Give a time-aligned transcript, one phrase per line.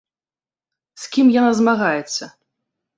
[1.03, 2.23] З кім яна змагаецца?